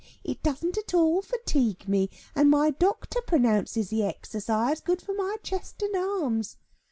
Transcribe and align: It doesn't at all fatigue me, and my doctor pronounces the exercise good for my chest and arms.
It 0.23 0.41
doesn't 0.41 0.79
at 0.79 0.95
all 0.95 1.21
fatigue 1.21 1.87
me, 1.87 2.09
and 2.35 2.49
my 2.49 2.71
doctor 2.71 3.21
pronounces 3.21 3.89
the 3.91 4.01
exercise 4.03 4.81
good 4.81 4.99
for 4.99 5.13
my 5.13 5.35
chest 5.43 5.83
and 5.83 5.95
arms. 5.95 6.57